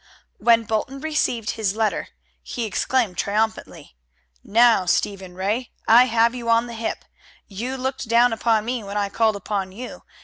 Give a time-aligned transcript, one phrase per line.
[0.39, 2.07] When Bolton received this letter,
[2.41, 3.95] he exclaimed triumphantly:
[4.43, 7.05] "Now, Stephen Ray, I have you on the hip.
[7.45, 10.01] You looked down upon me when I called upon you.